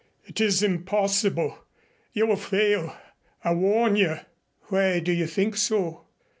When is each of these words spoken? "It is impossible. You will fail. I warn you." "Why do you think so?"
"It 0.25 0.41
is 0.41 0.63
impossible. 0.63 1.59
You 2.11 2.25
will 2.25 2.35
fail. 2.35 2.95
I 3.43 3.53
warn 3.53 3.95
you." 3.95 4.17
"Why 4.69 4.97
do 4.99 5.11
you 5.11 5.27
think 5.27 5.55
so?" 5.55 6.07